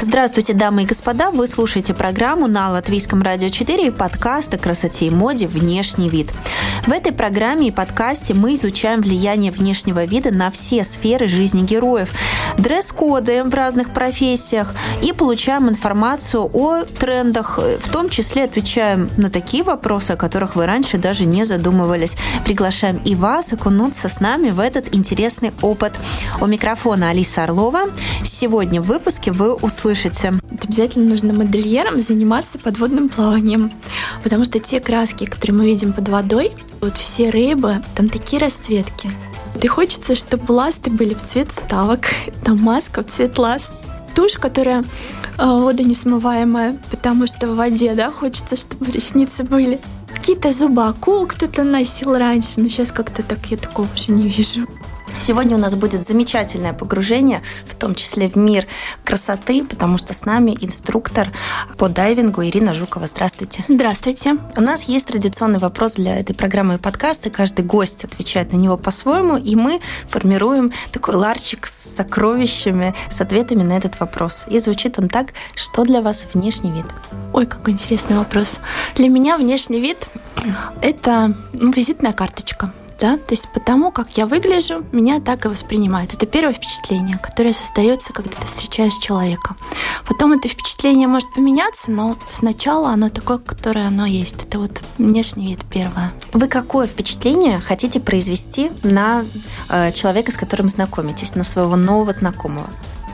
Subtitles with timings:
[0.00, 1.32] Здравствуйте, дамы и господа.
[1.32, 6.32] Вы слушаете программу на Латвийском радио 4 и подкаст о красоте и моде «Внешний вид».
[6.86, 12.12] В этой программе и подкасте мы изучаем влияние внешнего вида на все сферы жизни героев,
[12.58, 19.62] дресс-коды в разных профессиях и получаем информацию о трендах, в том числе отвечаем на такие
[19.62, 22.16] вопросы, о которых вы раньше даже не задумывались.
[22.44, 25.94] Приглашаем и вас окунуться с нами в этот интересный опыт.
[26.40, 27.90] У микрофона Алиса Орлова.
[28.24, 30.34] Сегодня в выпуске вы услышите.
[30.62, 33.72] Обязательно нужно модельерам заниматься подводным плаванием,
[34.22, 39.10] потому что те краски, которые мы видим под водой, вот все рыбы, там такие расцветки.
[39.62, 42.06] И хочется, чтобы ласты были в цвет ставок,
[42.44, 43.72] там маска в цвет ласт.
[44.14, 44.84] Тушь, которая
[45.38, 49.78] э, водонесмываемая, потому что в воде, да, хочется, чтобы ресницы были.
[50.12, 54.66] Какие-то зубы акул кто-то носил раньше, но сейчас как-то так я такого уже не вижу.
[55.20, 58.66] Сегодня у нас будет замечательное погружение, в том числе в мир
[59.04, 61.28] красоты, потому что с нами инструктор
[61.76, 63.06] по дайвингу Ирина Жукова.
[63.06, 63.64] Здравствуйте.
[63.68, 64.36] Здравствуйте.
[64.56, 67.30] У нас есть традиционный вопрос для этой программы и подкаста.
[67.30, 73.64] Каждый гость отвечает на него по-своему, и мы формируем такой ларчик с сокровищами, с ответами
[73.64, 74.44] на этот вопрос.
[74.48, 76.86] И звучит он так, что для вас внешний вид?
[77.32, 78.60] Ой, какой интересный вопрос.
[78.94, 80.08] Для меня внешний вид–
[80.80, 86.14] это ну, визитная карточка да, то есть потому, как я выгляжу, меня так и воспринимают.
[86.14, 89.56] Это первое впечатление, которое создается, когда ты встречаешь человека.
[90.06, 94.42] Потом это впечатление может поменяться, но сначала оно такое, которое оно есть.
[94.42, 96.12] Это вот внешний вид первое.
[96.32, 99.24] Вы какое впечатление хотите произвести на
[99.68, 102.68] э, человека, с которым знакомитесь, на своего нового знакомого?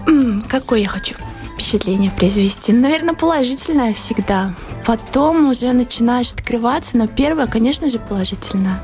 [0.06, 1.14] М-м, какое я хочу
[1.54, 2.72] впечатление произвести?
[2.72, 4.54] Наверное, положительное всегда.
[4.86, 8.80] Потом уже начинаешь открываться, но первое, конечно же, положительное.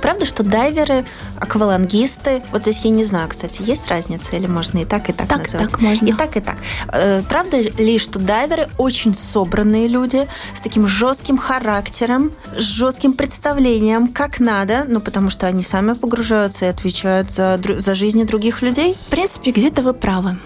[0.00, 1.04] Правда, что дайверы,
[1.38, 5.28] аквалангисты, вот здесь я не знаю, кстати, есть разница или можно и так, и так,
[5.28, 5.70] так называть?
[5.70, 6.06] Так, можно.
[6.06, 6.56] И так, и так.
[6.88, 14.08] Э, правда ли, что дайверы очень собранные люди с таким жестким характером, с жестким представлением,
[14.08, 18.96] как надо, ну, потому что они сами погружаются и отвечают за, за жизни других людей?
[19.06, 20.38] В принципе, где-то вы правы.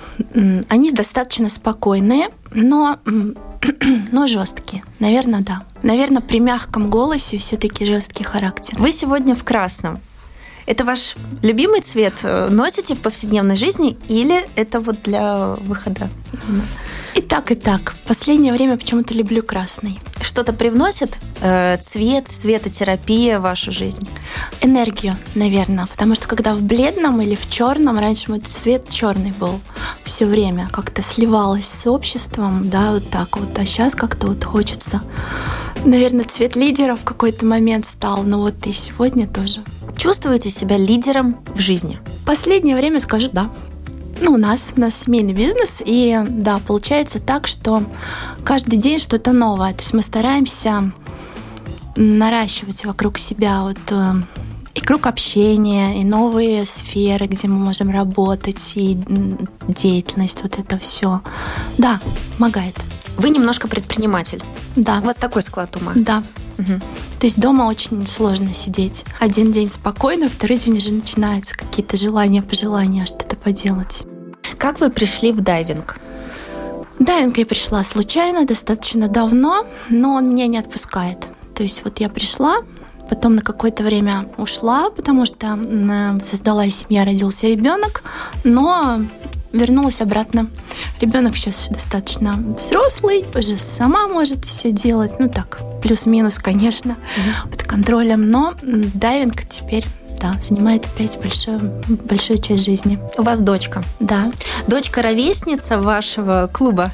[0.68, 2.98] Они достаточно спокойные, но
[4.12, 4.82] но жесткие.
[5.00, 5.64] Наверное, да.
[5.82, 8.76] Наверное, при мягком голосе все-таки жесткий характер.
[8.78, 10.00] Вы сегодня в красном.
[10.66, 12.20] Это ваш любимый цвет?
[12.22, 16.10] Э, носите в повседневной жизни или это вот для выхода?
[17.14, 17.94] И так, и так.
[18.04, 19.98] В последнее время почему-то люблю красный.
[20.20, 24.08] Что-то привносит э, цвет, светотерапия в вашу жизнь?
[24.60, 25.86] Энергию, наверное.
[25.86, 29.60] Потому что когда в бледном или в черном, раньше мой цвет черный был
[30.04, 33.58] все время, как-то сливалось с обществом, да, вот так вот.
[33.58, 35.00] А сейчас как-то вот хочется,
[35.84, 38.22] наверное, цвет лидера в какой-то момент стал.
[38.22, 39.64] Но вот и сегодня тоже.
[39.96, 41.98] Чувствуете себя лидером в жизни?
[42.24, 43.50] Последнее время скажу да.
[44.20, 47.84] Ну, у нас, у нас семейный бизнес, и да, получается так, что
[48.44, 49.72] каждый день что-то новое.
[49.72, 50.92] То есть мы стараемся
[51.96, 54.14] наращивать вокруг себя вот э,
[54.74, 58.96] и круг общения, и новые сферы, где мы можем работать, и
[59.66, 61.20] деятельность, вот это все.
[61.76, 62.00] Да,
[62.36, 62.76] помогает.
[63.16, 64.42] Вы немножко предприниматель.
[64.76, 64.98] Да.
[64.98, 65.92] У вас такой склад ума.
[65.96, 66.22] Да.
[66.58, 66.80] Угу.
[67.20, 69.04] То есть дома очень сложно сидеть.
[69.18, 74.02] Один день спокойно, второй день уже начинаются какие-то желания, пожелания что-то поделать.
[74.56, 75.96] Как вы пришли в дайвинг?
[77.00, 81.28] Дайвинг я пришла случайно, достаточно давно, но он меня не отпускает.
[81.54, 82.58] То есть вот я пришла,
[83.08, 85.58] потом на какое-то время ушла, потому что
[86.22, 88.02] создалась семья, родился ребенок,
[88.44, 89.00] но
[89.52, 90.50] вернулась обратно.
[91.00, 95.12] Ребенок сейчас достаточно взрослый, уже сама может все делать.
[95.18, 97.50] Ну так, плюс-минус, конечно, mm-hmm.
[97.50, 98.30] под контролем.
[98.30, 99.84] Но дайвинг теперь
[100.20, 102.98] да, занимает опять большую, большую часть жизни.
[103.16, 103.82] У вас дочка?
[104.00, 104.32] Да.
[104.66, 106.90] Дочка ровесница вашего клуба?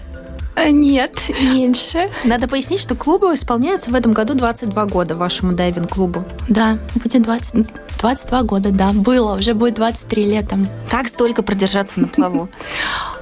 [0.54, 2.10] А, нет, меньше.
[2.24, 6.24] Надо пояснить, что клубу исполняется в этом году 22 года, вашему дайвинг-клубу.
[6.48, 7.66] Да, будет 20,
[7.98, 10.68] 22 года, да, было, уже будет 23 летом.
[10.90, 12.48] Как столько продержаться на плаву?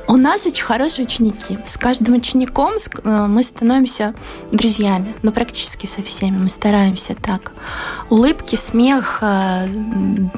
[0.09, 1.59] У нас очень хорошие ученики.
[1.67, 4.15] С каждым учеником э, мы становимся
[4.51, 5.15] друзьями.
[5.23, 6.37] Ну, практически со всеми.
[6.37, 7.53] Мы стараемся так.
[8.11, 9.69] Улыбки, смех, э,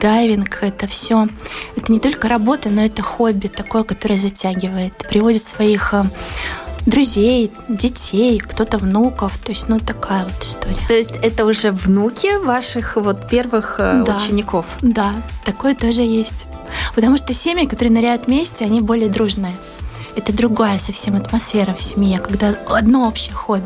[0.01, 1.29] дайвинг— это все.
[1.77, 4.93] Это не только работа, но это хобби такое, которое затягивает.
[5.09, 6.05] Приводит своих э,
[6.87, 9.39] друзей, детей, кто-то внуков.
[9.39, 10.87] То есть, ну, такая вот история.
[10.89, 14.17] То есть это уже внуки ваших вот первых да.
[14.17, 14.67] учеников?
[14.83, 15.13] Да,
[15.45, 16.47] такое тоже есть.
[16.95, 19.55] Потому что семьи, которые ныряют вместе, они более дружные.
[20.17, 23.65] Это другая совсем атмосфера в семье, когда одно общее хобби.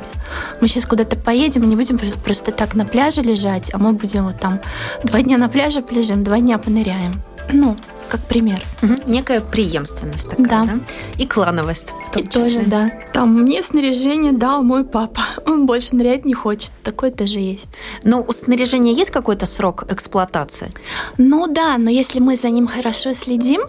[0.60, 4.24] Мы сейчас куда-то поедем, и не будем просто так на пляже лежать, а мы будем
[4.24, 4.60] вот там
[5.04, 7.12] два дня на пляже полежим, два дня поныряем.
[7.52, 7.76] Ну,
[8.08, 8.62] как пример.
[8.82, 8.94] Угу.
[9.06, 10.64] Некая преемственность такая, да.
[10.64, 10.78] да?
[11.18, 12.42] И клановость в том И числе.
[12.42, 12.92] тоже, да.
[13.12, 15.22] Там мне снаряжение дал мой папа.
[15.46, 16.70] Он больше нырять не хочет.
[16.82, 17.70] Такое тоже есть.
[18.04, 20.72] Но у снаряжения есть какой-то срок эксплуатации?
[21.16, 23.62] Ну да, но если мы за ним хорошо следим,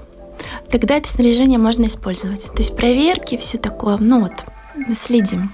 [0.70, 2.46] тогда это снаряжение можно использовать.
[2.46, 4.34] То есть проверки, все такое, ну вот,
[4.96, 5.52] следим.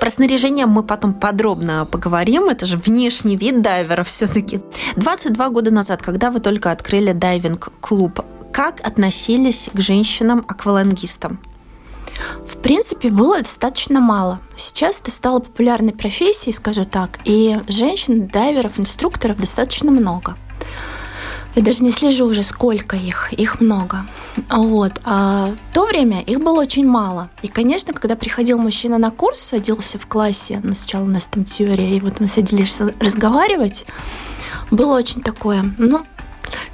[0.00, 2.44] Про снаряжение мы потом подробно поговорим.
[2.44, 4.60] Это же внешний вид дайвера все-таки.
[4.96, 8.20] 22 года назад, когда вы только открыли дайвинг-клуб,
[8.52, 11.40] как относились к женщинам-аквалангистам?
[12.46, 14.40] В принципе, было достаточно мало.
[14.56, 20.36] Сейчас это стало популярной профессией, скажу так, и женщин, дайверов, инструкторов достаточно много.
[21.54, 23.32] Я даже не слежу уже, сколько их.
[23.32, 24.04] Их много.
[24.50, 25.00] Вот.
[25.04, 27.30] А в то время их было очень мало.
[27.42, 31.44] И, конечно, когда приходил мужчина на курс, садился в классе, ну, сначала у нас там
[31.44, 33.86] теория, и вот мы садились разговаривать,
[34.70, 36.04] было очень такое, ну,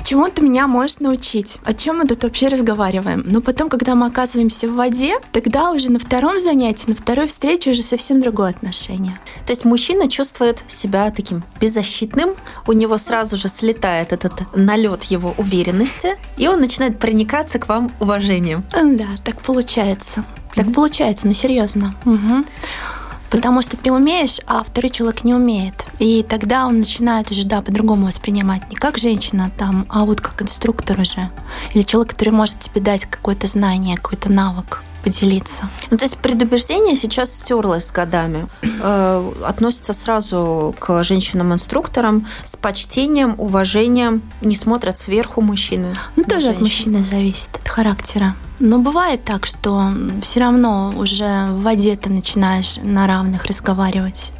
[0.04, 1.58] чему ты меня можешь научить?
[1.64, 3.22] О чем мы тут вообще разговариваем?
[3.26, 7.70] Но потом, когда мы оказываемся в воде, тогда уже на втором занятии, на второй встрече
[7.70, 9.18] уже совсем другое отношение.
[9.46, 12.30] То есть мужчина чувствует себя таким беззащитным,
[12.66, 17.92] у него сразу же слетает этот налет его уверенности, и он начинает проникаться к вам
[18.00, 18.64] уважением.
[18.72, 20.24] Да, так получается.
[20.54, 21.94] Так получается, но серьезно.
[22.04, 22.44] Угу.
[23.30, 25.84] Потому что ты умеешь, а второй человек не умеет.
[25.98, 28.68] И тогда он начинает уже, да, по-другому воспринимать.
[28.70, 31.30] Не как женщина там, а вот как инструктор уже.
[31.72, 35.68] Или человек, который может тебе дать какое-то знание, какой-то навык поделиться.
[35.90, 38.46] Ну, то есть предубеждение сейчас стерлось с годами.
[38.82, 45.96] Э, относится сразу к женщинам-инструкторам с почтением, уважением, не смотрят сверху мужчины.
[46.16, 46.56] Ну, тоже женщин.
[46.56, 48.34] от мужчины зависит, от характера.
[48.58, 49.90] Но бывает так, что
[50.22, 54.32] все равно уже в воде ты начинаешь на равных разговаривать.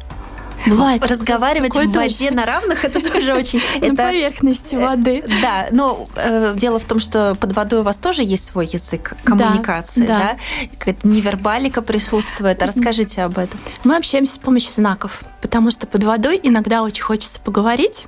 [0.65, 1.05] Бывает.
[1.05, 3.61] Разговаривать в воде на равных это тоже очень...
[3.81, 5.23] На поверхности воды.
[5.25, 8.67] Э, да, но э, дело в том, что под водой у вас тоже есть свой
[8.67, 10.37] язык коммуникации, да?
[10.77, 12.61] Какая-то невербалика присутствует.
[12.61, 13.59] Расскажите об этом.
[13.83, 18.05] Мы общаемся с помощью знаков, потому что под водой иногда очень хочется поговорить,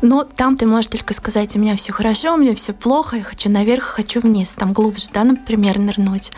[0.00, 3.22] но там ты можешь только сказать, у меня все хорошо, у меня все плохо, я
[3.22, 6.32] хочу наверх, хочу вниз, там глубже, да, например, нырнуть.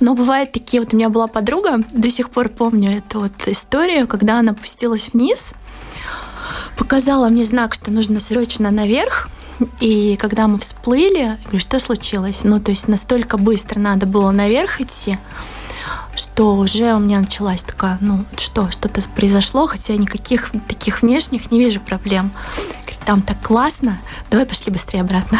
[0.00, 4.06] Но бывают такие, вот у меня была подруга, до сих пор помню эту вот историю,
[4.06, 5.54] когда она опустилась вниз,
[6.76, 9.28] показала мне знак, что нужно срочно наверх,
[9.80, 12.44] и когда мы всплыли, я говорю, что случилось?
[12.44, 15.18] Ну, то есть настолько быстро надо было наверх идти,
[16.18, 21.58] что уже у меня началась такая, ну что, что-то произошло, хотя никаких таких внешних не
[21.58, 22.32] вижу проблем.
[22.82, 23.98] Говорит, там так классно,
[24.30, 25.38] давай пошли быстрее обратно.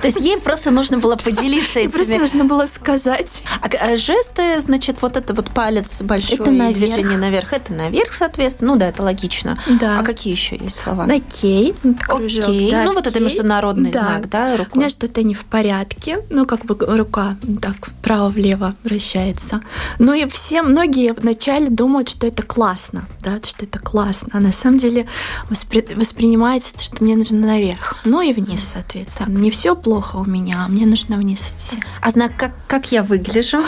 [0.00, 1.90] То есть ей просто нужно было поделиться этими.
[1.90, 3.42] Просто нужно было сказать.
[3.60, 6.78] А, а жесты, значит, вот это вот палец большой это наверх.
[6.78, 8.72] движение наверх, это наверх, соответственно.
[8.72, 9.58] Ну да, это логично.
[9.80, 9.98] Да.
[10.00, 11.04] А какие еще есть слова?
[11.04, 11.74] Окей.
[12.08, 12.70] Окей.
[12.70, 13.98] Да, ну вот это международный да.
[13.98, 14.72] знак, да, рукой?
[14.74, 16.24] У меня что-то не в порядке.
[16.30, 19.60] Ну, как бы рука так вправо-влево вращается.
[19.98, 24.30] Ну и все, многие вначале думают, что это классно, да, что это классно.
[24.32, 25.06] А на самом деле
[25.48, 27.96] воспри воспринимается, что мне нужно наверх.
[28.04, 31.82] Ну и вниз, соответственно не все плохо у меня, мне нужно вниз идти.
[32.00, 33.58] А знак, как, как я выгляжу,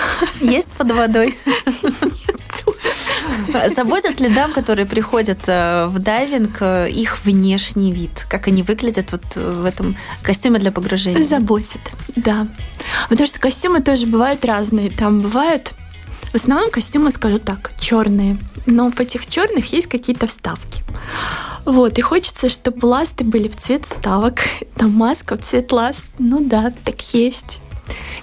[0.41, 1.39] есть под водой?
[3.75, 8.27] Заботят ли дам, которые приходят э, в дайвинг, э, их внешний вид?
[8.29, 11.23] Как они выглядят вот в этом костюме для погружения?
[11.23, 11.81] Заботят,
[12.17, 12.47] да.
[13.09, 14.91] Потому что костюмы тоже бывают разные.
[14.91, 15.75] Там бывают
[16.33, 18.39] в основном костюмы, скажу так, черные.
[18.67, 20.83] Но в этих черных есть какие-то вставки.
[21.65, 24.41] Вот, и хочется, чтобы ласты были в цвет ставок.
[24.77, 26.07] Там маска в цвет ласт.
[26.19, 27.61] Ну да, так есть.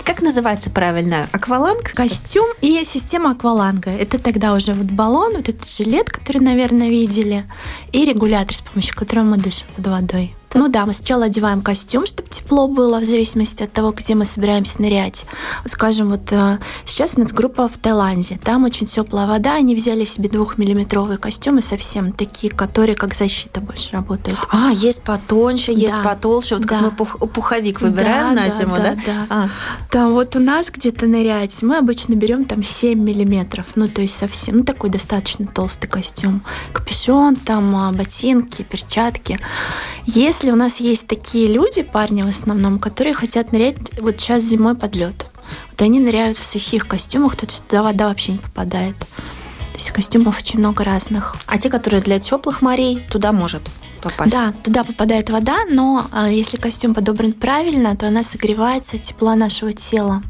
[0.03, 1.27] Как называется правильно?
[1.31, 1.91] Акваланг?
[1.93, 3.91] Костюм и система акваланга.
[3.91, 7.45] Это тогда уже вот баллон, вот этот жилет, который, наверное, видели,
[7.91, 10.35] и регулятор, с помощью которого мы дышим под водой.
[10.53, 14.25] Ну да, мы сначала одеваем костюм, чтобы тепло было, в зависимости от того, где мы
[14.25, 15.25] собираемся нырять.
[15.65, 18.39] Скажем, вот э, сейчас у нас группа в Таиланде.
[18.43, 19.55] Там очень теплая вода.
[19.55, 24.39] Они взяли себе двухмиллиметровые костюмы совсем такие, которые как защита больше работают.
[24.49, 26.01] А, есть потоньше, есть да.
[26.01, 26.55] потолще.
[26.55, 26.67] Вот да.
[26.67, 28.83] как мы пух, пуховик выбираем да, на зиму, да?
[28.83, 29.01] Да, да.
[29.05, 29.25] да.
[29.29, 29.49] А.
[29.91, 33.65] Там вот у нас где-то нырять мы обычно берем там 7 миллиметров.
[33.75, 36.41] Ну, то есть совсем, ну, такой достаточно толстый костюм.
[36.73, 39.39] Капюшон, там а, ботинки, перчатки.
[40.05, 44.41] Если если у нас есть такие люди, парни в основном, которые хотят нырять вот сейчас
[44.41, 45.25] зимой под лед,
[45.69, 48.97] вот они ныряют в сухих костюмах, тут туда вода вообще не попадает.
[48.97, 51.35] То есть костюмов очень много разных.
[51.45, 53.63] А те, которые для теплых морей, туда может
[53.99, 54.31] попасть.
[54.31, 59.35] Да, туда попадает вода, но а, если костюм подобран правильно, то она согревается от тепла
[59.35, 60.23] нашего тела,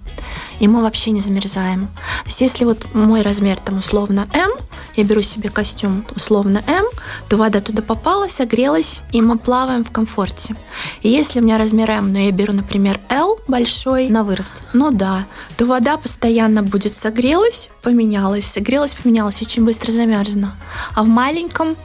[0.59, 1.87] и мы вообще не замерзаем.
[1.87, 4.51] То есть если вот мой размер там условно М,
[4.95, 6.85] я беру себе костюм условно М,
[7.29, 10.55] то вода туда попала, согрелась, и мы плаваем в комфорте.
[11.01, 14.09] И если у меня размер М, но я беру, например, L большой...
[14.09, 14.55] На вырост.
[14.73, 15.25] Ну да,
[15.57, 20.51] то вода постоянно будет согрелась, поменялась, согрелась, поменялась, очень быстро замерзну.
[20.95, 21.75] А в маленьком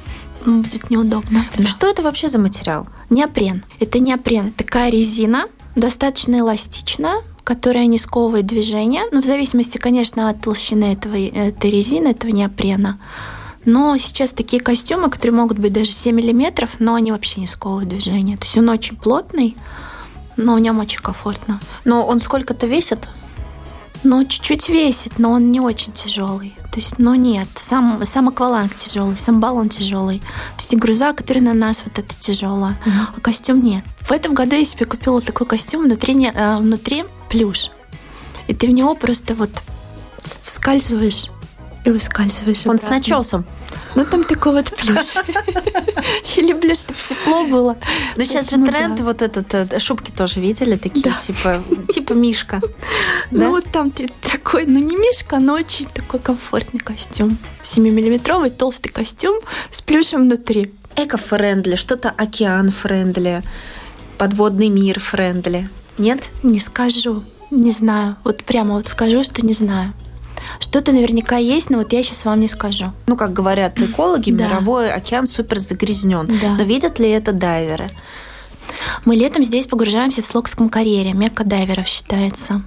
[0.44, 1.44] будет неудобно.
[1.64, 2.86] Что это вообще за материал?
[3.10, 3.64] Неопрен.
[3.80, 4.52] Это неопрен.
[4.52, 5.44] Такая резина,
[5.76, 9.02] достаточно эластичная, которая не сковывает движение.
[9.12, 12.98] Ну, в зависимости, конечно, от толщины этого, этой резины, этого неопрена.
[13.64, 17.88] Но сейчас такие костюмы, которые могут быть даже 7 миллиметров, но они вообще не сковывают
[17.88, 18.36] движение.
[18.36, 19.56] То есть он очень плотный,
[20.36, 21.60] но в нем очень комфортно.
[21.84, 23.08] Но он сколько-то весит?
[24.04, 26.54] Ну, чуть-чуть весит, но он не очень тяжелый.
[26.70, 30.18] То есть, ну нет, сам, сам акваланг тяжелый, сам баллон тяжелый.
[30.18, 33.82] То есть груза, который на нас, вот это тяжелое, mm а костюм нет.
[34.00, 37.70] В этом году я себе купила такой костюм, внутри, не, э, внутри плюш.
[38.46, 39.50] И ты в него просто вот
[40.42, 41.30] вскальзываешь
[41.84, 42.66] и выскальзываешь.
[42.66, 43.44] Он с начесом.
[43.94, 45.14] Ну, там такой вот плюш.
[46.36, 47.76] Я люблю, чтобы тепло было.
[48.16, 51.62] Ну, сейчас же тренд вот этот, э, шубки тоже видели, такие, типа,
[51.92, 52.60] типа Мишка.
[53.30, 57.38] Ну, вот там такой, ну, не Мишка, но очень такой комфортный костюм.
[57.62, 60.72] 7-миллиметровый толстый костюм с плюшем внутри.
[60.96, 63.42] Eco-friendly, что-то ocean-friendly,
[64.18, 65.68] подводный мир friendly.
[65.98, 66.30] Нет?
[66.42, 68.16] Не скажу, не знаю.
[68.24, 69.92] Вот прямо вот скажу, что не знаю.
[70.60, 72.92] Что-то наверняка есть, но вот я сейчас вам не скажу.
[73.06, 74.46] Ну, как говорят экологи, да.
[74.46, 76.26] мировой океан супер загрязнен.
[76.40, 76.50] Да.
[76.58, 77.90] Но видят ли это дайверы?
[79.04, 82.62] Мы летом здесь погружаемся в Слокском карьере, мекка дайверов считается.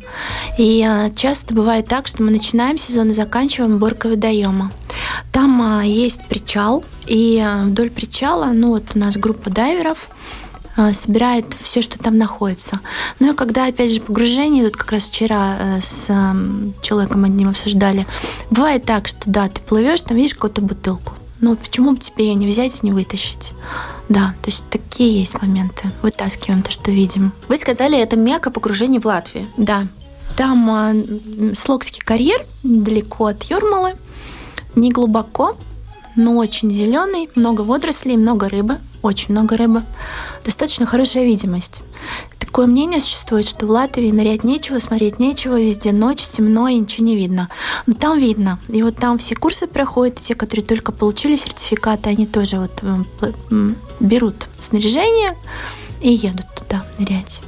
[0.57, 4.71] И а, часто бывает так, что мы начинаем сезон и заканчиваем уборкой водоема.
[5.31, 10.09] Там а, есть причал, и а, вдоль причала, ну вот у нас группа дайверов,
[10.93, 12.79] собирает все, что там находится.
[13.19, 16.07] Ну и когда, опять же, погружение, тут как раз вчера э, с
[16.81, 18.05] человеком одним обсуждали,
[18.51, 22.35] бывает так, что да, ты плывешь, там видишь какую-то бутылку, ну почему бы тебе ее
[22.35, 23.53] не взять и не вытащить?
[24.09, 25.91] Да, то есть такие есть моменты.
[26.01, 27.33] Вытаскиваем то, что видим.
[27.47, 29.45] Вы сказали, это мягкое погружение в Латвию.
[29.57, 29.83] Да.
[30.35, 30.93] Там а,
[31.53, 33.95] Слокский карьер, далеко от Юрмалы,
[34.75, 35.57] не глубоко,
[36.15, 39.83] но очень зеленый, много водорослей, много рыбы, очень много рыбы,
[40.45, 41.81] достаточно хорошая видимость.
[42.39, 47.05] Такое мнение существует, что в Латвии нырять нечего, смотреть нечего, везде ночь, темно и ничего
[47.05, 47.49] не видно.
[47.85, 48.59] Но там видно.
[48.69, 52.71] И вот там все курсы проходят, те, которые только получили сертификаты, они тоже вот
[53.21, 55.35] э, берут снаряжение
[56.01, 57.41] и едут туда нырять.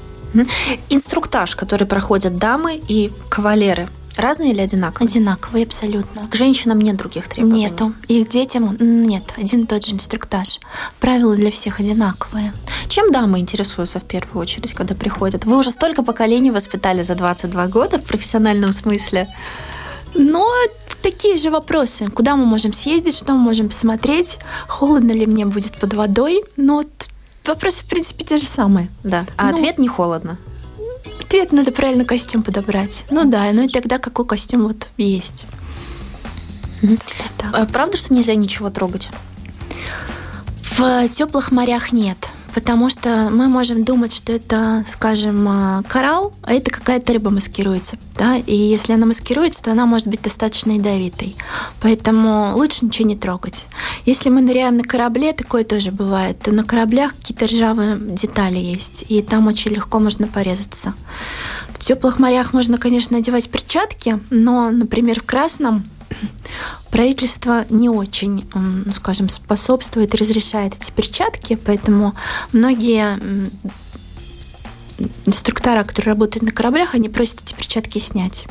[0.90, 5.10] Инструктаж, который проходят дамы и кавалеры– Разные или одинаковые?
[5.10, 6.28] Одинаковые, абсолютно.
[6.28, 7.64] К женщинам нет других требований?
[7.64, 7.94] Нету.
[8.10, 9.24] И к детям нет.
[9.38, 10.60] Один и тот же инструктаж.
[11.00, 12.52] Правила для всех одинаковые.
[12.90, 15.46] Чем дамы интересуются в первую очередь, когда приходят?
[15.46, 19.30] Вы уже столько поколений воспитали за 22 года в профессиональном смысле.
[20.16, 20.46] Но
[21.02, 22.10] такие же вопросы.
[22.10, 26.44] Куда мы можем съездить, что мы можем посмотреть, холодно ли мне будет под водой.
[26.58, 27.08] Но вот
[27.46, 28.90] вопросы, в принципе, те же самые.
[29.04, 29.26] Да.
[29.38, 30.38] А ну, ответ не холодно.
[31.22, 33.06] Ответ надо правильно костюм подобрать.
[33.10, 35.46] Ну да, ну и тогда какой костюм вот есть.
[37.38, 37.50] Так.
[37.54, 39.10] А правда, что нельзя ничего трогать?
[40.78, 42.18] В теплых морях нет
[42.54, 47.98] потому что мы можем думать, что это, скажем, а, коралл, а это какая-то рыба маскируется,
[48.16, 51.36] да, и если она маскируется, то она может быть достаточно ядовитой,
[51.82, 53.68] поэтому лучше ничего не трогать.
[54.06, 59.06] Если мы ныряем на корабле, такое тоже бывает, то на кораблях какие-то ржавые детали есть,
[59.10, 60.94] и там очень легко можно порезаться.
[61.74, 65.86] В теплых морях можно, конечно, надевать перчатки, но, например, в красном
[66.92, 72.14] правительство не очень, ну, скажем, способствует, разрешает эти перчатки, поэтому
[72.52, 73.20] многие
[75.26, 78.46] инструктора, которые работают на кораблях, они просят эти перчатки снять.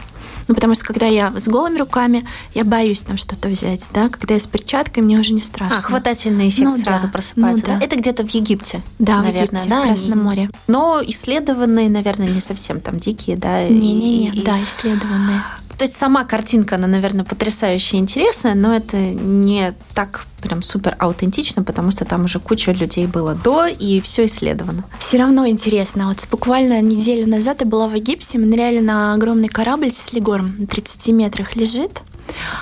[0.46, 4.08] Ну, потому что когда я с голыми руками, я боюсь там что-то взять, да.
[4.08, 5.78] Когда я с перчаткой, мне уже не страшно.
[5.78, 7.12] А, хватательный эффект ну, сразу да.
[7.12, 7.78] просыпается, ну, да.
[7.78, 7.84] да?
[7.84, 9.82] Это где-то в Египте, да, наверное, в Египте, да?
[9.82, 10.50] в Красном море.
[10.66, 13.64] Но исследованные, наверное, не совсем там дикие, да?
[13.64, 15.42] Не-не-не, да, исследованные.
[15.78, 20.96] То есть сама картинка, она, наверное, потрясающая и интересная, но это не так прям супер
[20.98, 24.84] аутентично, потому что там уже куча людей было до, и все исследовано.
[24.98, 26.08] Все равно интересно.
[26.08, 30.66] Вот буквально неделю назад я была в Египте, мы ныряли на огромный корабль Слигорм, на
[30.66, 32.00] 30 метрах лежит.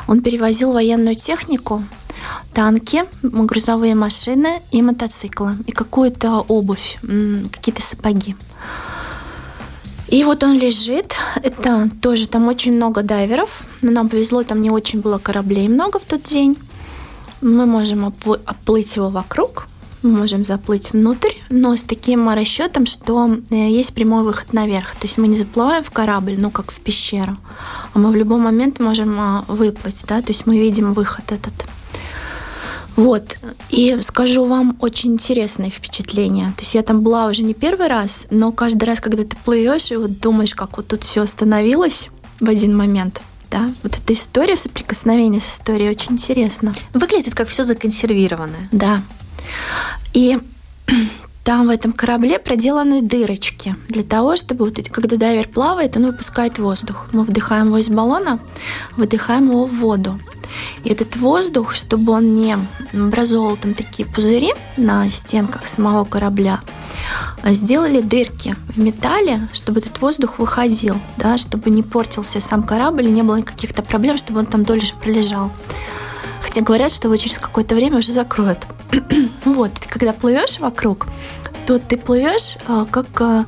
[0.06, 1.82] Он перевозил военную технику,
[2.52, 6.98] танки, грузовые машины и мотоциклы, и какую-то обувь,
[7.50, 8.36] какие-то сапоги.
[10.08, 11.14] И вот он лежит.
[11.42, 13.62] Это тоже там очень много дайверов.
[13.82, 16.56] Но нам повезло, там не очень было кораблей много в тот день.
[17.40, 19.68] Мы можем оплыть его вокруг,
[20.02, 24.92] мы можем заплыть внутрь, но с таким расчетом, что э, есть прямой выход наверх.
[24.92, 27.36] То есть мы не заплываем в корабль, ну как в пещеру,
[27.92, 31.52] а мы в любой момент можем а, выплыть, да, то есть мы видим выход этот.
[32.96, 33.36] Вот.
[33.70, 36.48] И скажу вам очень интересное впечатление.
[36.56, 39.90] То есть я там была уже не первый раз, но каждый раз, когда ты плывешь
[39.90, 42.08] и вот думаешь, как вот тут все остановилось
[42.40, 46.74] в один момент, да, вот эта история соприкосновения с историей очень интересно.
[46.92, 48.68] Выглядит как все законсервированное.
[48.72, 49.02] Да.
[50.12, 50.38] И
[51.46, 56.06] там в этом корабле проделаны дырочки для того, чтобы вот эти, когда дайвер плавает, он
[56.06, 57.06] выпускает воздух.
[57.12, 58.40] Мы вдыхаем его из баллона,
[58.96, 60.18] выдыхаем его в воду.
[60.82, 62.58] И этот воздух, чтобы он не
[62.92, 66.62] образовывал там такие пузыри на стенках самого корабля,
[67.42, 73.06] а сделали дырки в металле, чтобы этот воздух выходил, да, чтобы не портился сам корабль,
[73.06, 75.52] не было каких-то проблем, чтобы он там дольше пролежал.
[76.56, 78.66] Хотя говорят, что его через какое-то время уже закроют.
[79.44, 81.06] вот, когда плывешь вокруг,
[81.66, 83.44] то ты плывешь а, как а,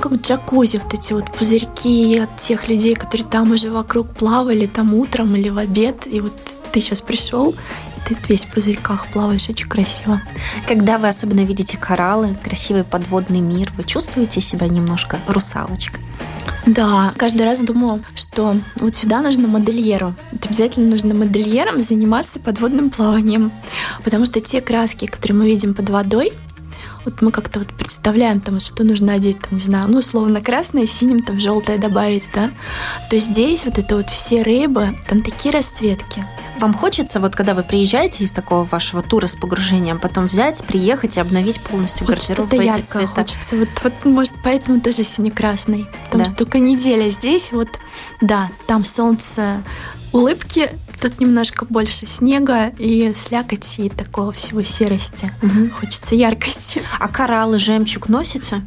[0.00, 4.92] как джакузи, вот эти вот пузырьки от тех людей, которые там уже вокруг плавали, там
[4.92, 6.32] утром или в обед, и вот
[6.72, 7.54] ты сейчас пришел,
[8.08, 10.20] ты весь в пузырьках плаваешь, очень красиво.
[10.66, 16.02] Когда вы особенно видите кораллы, красивый подводный мир, вы чувствуете себя немножко русалочкой?
[16.66, 20.14] Да, каждый раз думаю, что вот сюда нужно модельеру.
[20.30, 23.50] Вот обязательно нужно модельером заниматься подводным плаванием.
[24.04, 26.32] Потому что те краски, которые мы видим под водой,
[27.04, 30.86] вот мы как-то вот представляем, там, что нужно одеть, там, не знаю, ну, условно, красное,
[30.86, 32.50] синим, там, желтое добавить, да,
[33.08, 36.26] то здесь вот это вот все рыбы, там такие расцветки.
[36.58, 41.16] Вам хочется, вот когда вы приезжаете из такого вашего тура с погружением, потом взять, приехать
[41.16, 43.08] и обновить полностью хочется гардероб в эти ярко, цвета?
[43.14, 45.86] Хочется, вот, вот, может, поэтому тоже сине-красный.
[46.04, 46.30] Потому да.
[46.30, 47.68] что только неделя здесь, вот,
[48.20, 49.62] да, там солнце,
[50.12, 55.32] улыбки, Тут немножко больше снега и слякоти и такого всего серости.
[55.42, 55.70] Угу.
[55.80, 56.82] Хочется яркости.
[56.98, 58.62] А кораллы, жемчуг носите?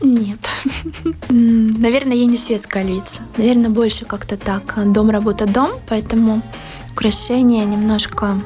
[0.00, 0.38] Нет.
[1.28, 3.22] Наверное, я не светская львица.
[3.36, 4.74] Наверное, больше как-то так.
[4.92, 6.42] Дом, работа, дом, поэтому
[6.92, 8.40] украшения немножко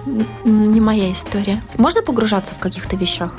[0.45, 1.63] не моя история.
[1.77, 3.37] Можно погружаться в каких-то вещах?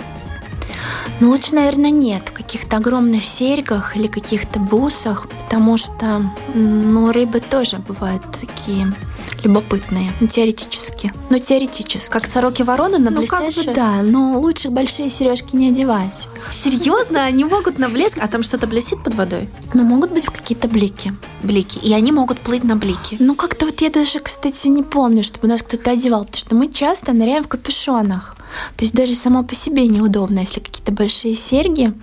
[1.19, 2.29] Ну, лучше, наверное, нет.
[2.29, 8.93] В каких-то огромных серьгах или каких-то бусах, потому что, ну, рыбы тоже бывают такие
[9.43, 11.13] любопытные, ну, теоретически.
[11.29, 12.09] Ну, теоретически.
[12.09, 13.65] Как сороки вороны на блестящие?
[13.67, 16.27] Ну, как бы да, но лучше большие сережки не одевать.
[16.49, 17.23] Серьезно?
[17.23, 18.17] Они могут на блеск?
[18.21, 19.49] А там что-то блестит под водой?
[19.73, 21.13] Ну, могут быть какие-то блики.
[21.43, 21.79] Блики.
[21.79, 23.17] И они могут плыть на блики.
[23.19, 26.71] Ну, как-то вот я даже, кстати, не помню, чтобы нас кто-то одевал, потому что мы
[26.71, 28.35] часто ныряем в капюшонах.
[28.75, 31.93] То есть даже само по себе неудобно, если какие-то большие серьги,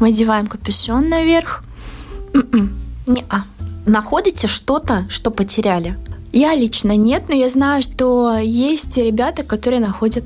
[0.00, 1.64] мы одеваем капюшон наверх.
[2.34, 2.76] М-м.
[3.06, 3.44] Не-а.
[3.86, 5.98] Находите что-то, что потеряли?
[6.34, 10.24] Я лично нет, но я знаю, что есть ребята, которые находят.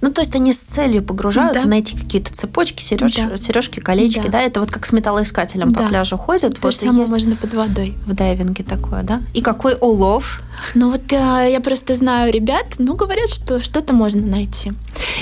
[0.00, 1.68] Ну, то есть они с целью погружаются, да.
[1.68, 3.36] найти какие-то цепочки, сереж, да.
[3.36, 4.32] сережки, колечки, да.
[4.32, 5.82] да, это вот как с металлоискателем да.
[5.82, 6.54] по пляжу ходят.
[6.54, 7.94] То вот же самое можно под водой.
[8.06, 9.20] В дайвинге такое, да?
[9.34, 10.40] И какой улов?
[10.76, 14.72] Ну вот я, я просто знаю ребят, ну говорят, что что-то можно найти.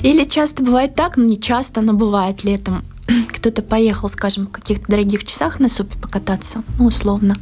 [0.03, 2.85] Или часто бывает так, ну не часто, но бывает летом.
[3.29, 7.37] Кто-то поехал, скажем, в каких-то дорогих часах на супе покататься, ну условно.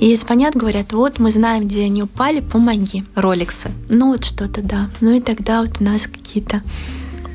[0.00, 3.04] И звонят, говорят, вот мы знаем, где они упали, помоги.
[3.14, 3.70] Роликсы.
[3.90, 4.88] Ну вот что-то, да.
[5.02, 6.62] Ну и тогда вот у нас какие-то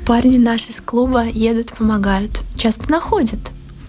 [0.08, 2.42] парни наши с клуба едут, помогают.
[2.58, 3.40] Часто находят.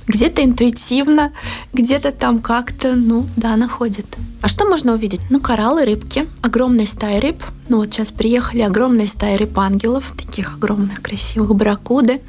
[0.07, 1.33] Где-то интуитивно,
[1.73, 4.07] где-то там как-то, ну да, находят.
[4.41, 5.21] А что можно увидеть?
[5.31, 7.43] Ну, кораллы, рыбки, огромная стая рыб.
[7.69, 12.21] Ну, вот сейчас приехали огромная стая рыб-ангелов, таких огромных, красивых, барракуды.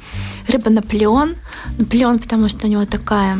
[0.48, 1.36] Рыба Наполеон.
[1.78, 3.38] Наполеон, потому что у него такая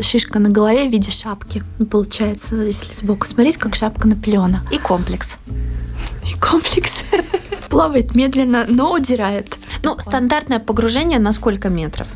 [0.00, 1.62] шишка на голове в виде шапки.
[1.90, 4.66] Получается, если сбоку смотреть, как шапка Наполеона.
[4.72, 5.36] И комплекс.
[6.28, 7.04] И комплекс.
[7.68, 9.56] Плавает медленно, но удирает.
[9.84, 12.08] Ну, стандартное погружение на сколько метров?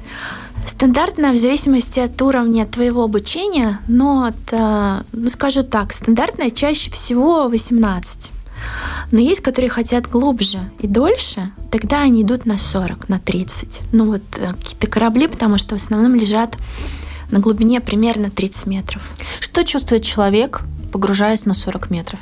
[0.66, 6.90] Стандартно в зависимости от уровня твоего обучения, но, от, э, ну, скажу так, стандартное чаще
[6.90, 8.32] всего 18.
[9.12, 13.82] Но есть, которые хотят глубже и дольше, тогда они идут на 40, на 30.
[13.92, 16.56] Ну вот э, какие-то корабли, потому что в основном лежат
[17.30, 19.02] на глубине примерно 30 метров.
[19.40, 22.20] Что чувствует человек, погружаясь на 40 метров?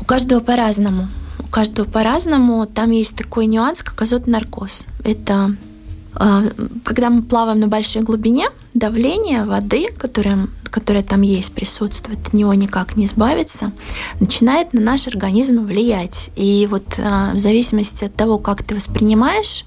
[0.00, 1.08] У каждого по-разному.
[1.38, 2.66] У каждого по-разному.
[2.66, 4.84] Там есть такой нюанс, как азотный наркоз.
[5.04, 5.54] Это
[6.84, 12.52] когда мы плаваем на большой глубине, давление воды, которое, которое там есть, присутствует, от него
[12.54, 13.72] никак не избавиться,
[14.18, 16.30] начинает на наш организм влиять.
[16.34, 19.64] И вот а, в зависимости от того, как ты воспринимаешь,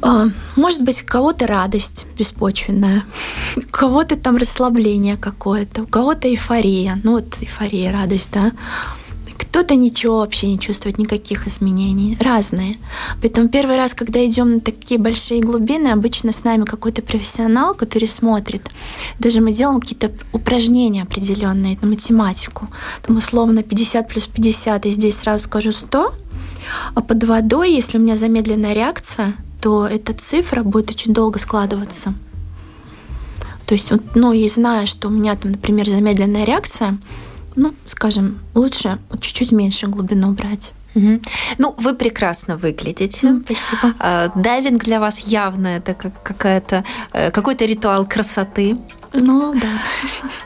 [0.00, 3.04] а, может быть, у кого-то радость беспочвенная,
[3.56, 6.98] у кого-то там расслабление какое-то, у кого-то эйфория.
[7.02, 8.52] Ну вот эйфория, радость, да
[9.50, 12.16] Кто-то ничего вообще не чувствует, никаких изменений.
[12.20, 12.78] Разные.
[13.20, 18.06] Поэтому первый раз, когда идем на такие большие глубины, обычно с нами какой-то профессионал, который
[18.06, 18.70] смотрит.
[19.18, 22.68] Даже мы делаем какие-то упражнения определенные на математику.
[23.02, 26.14] Там условно 50 плюс 50, и здесь сразу скажу 100.
[26.94, 32.14] А под водой, если у меня замедленная реакция, то эта цифра будет очень долго складываться.
[33.66, 36.98] То есть, ну, и зная, что у меня там, например, замедленная реакция,
[37.56, 40.72] ну, скажем, лучше чуть-чуть меньше глубину брать.
[40.94, 41.20] Угу.
[41.58, 43.28] Ну, вы прекрасно выглядите.
[43.28, 43.94] Mm, спасибо.
[43.98, 48.76] А, дайвинг для вас явно это как какая-то э, какой-то ритуал красоты.
[49.12, 49.82] Ну, да.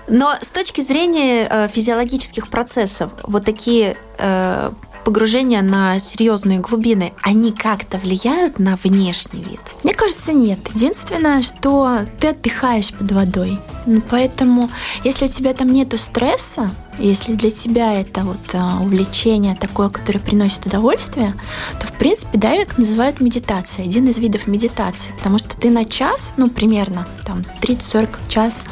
[0.09, 4.71] Но с точки зрения э, физиологических процессов, вот такие э,
[5.05, 9.61] погружения на серьезные глубины, они как-то влияют на внешний вид?
[9.83, 10.59] Мне кажется, нет.
[10.75, 13.61] Единственное, что ты отдыхаешь под водой.
[13.87, 14.71] Ну, поэтому,
[15.05, 20.21] если у тебя там нету стресса, если для тебя это вот а, увлечение такое, которое
[20.21, 21.35] приносит удовольствие,
[21.81, 26.35] то, в принципе, дайвинг называют медитацией, один из видов медитации, потому что ты на час,
[26.37, 28.65] ну, примерно, там, 30-40 час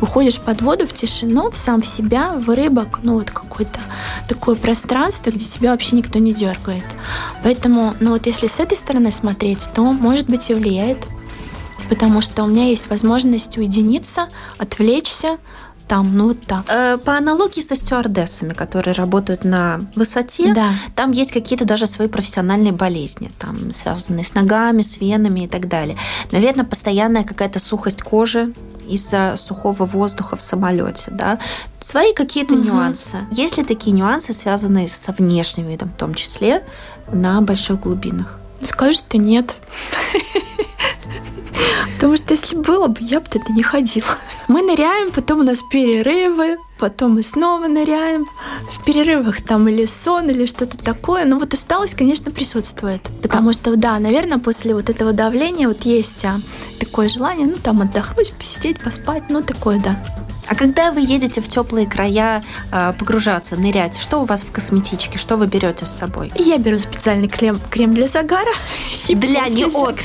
[0.00, 3.80] уходишь под воду в тишину, в сам в себя, в рыбок, ну, вот какое-то
[4.28, 6.84] такое пространство, где тебя вообще никто не дергает.
[7.42, 10.98] Поэтому, ну, вот если с этой стороны смотреть, то, может быть, и влияет.
[11.88, 15.38] Потому что у меня есть возможность уединиться, отвлечься,
[15.90, 16.66] там, ну вот так.
[16.68, 20.70] Э, по аналогии со стюардессами, которые работают на высоте, да.
[20.94, 25.66] там есть какие-то даже свои профессиональные болезни, там, связанные с ногами, с венами и так
[25.66, 25.96] далее.
[26.30, 28.54] Наверное, постоянная какая-то сухость кожи
[28.88, 31.40] из-за сухого воздуха в самолете, да,
[31.80, 32.62] свои какие-то угу.
[32.62, 33.16] нюансы.
[33.32, 36.64] Есть ли такие нюансы, связанные со внешним видом, в том числе
[37.12, 38.38] на больших глубинах?
[38.62, 39.56] Скажу, что нет.
[41.94, 44.06] Потому что если было бы, я бы туда не ходила.
[44.48, 48.26] Мы ныряем, потом у нас перерывы, потом мы снова ныряем.
[48.72, 51.24] В перерывах там или сон, или что-то такое.
[51.26, 53.02] Но вот усталость, конечно, присутствует.
[53.22, 56.38] Потому что, да, наверное, после вот этого давления вот есть а,
[56.78, 60.02] такое желание, ну, там отдохнуть, посидеть, поспать, ну, такое, да.
[60.50, 65.16] А когда вы едете в теплые края э, погружаться, нырять, что у вас в косметичке,
[65.16, 66.32] что вы берете с собой?
[66.34, 68.50] Я беру специальный крем, крем для загара.
[69.06, 70.00] Для не от.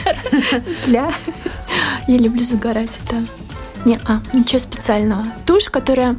[0.85, 1.11] Для.
[2.07, 3.17] Я люблю загорать, да.
[3.85, 5.25] Не, а, ничего специального.
[5.47, 6.15] Тушь, которая